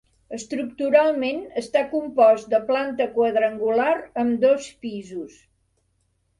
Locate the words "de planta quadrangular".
2.55-3.93